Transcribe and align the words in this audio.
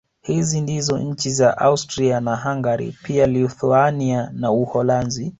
Hizi 0.21 0.61
ndizo 0.61 0.97
nchi 0.99 1.29
za 1.31 1.57
Austria 1.57 2.19
na 2.19 2.35
Hungari 2.35 2.91
pia 3.03 3.25
Lithuania 3.27 4.29
na 4.33 4.51
Uholanzi 4.51 5.29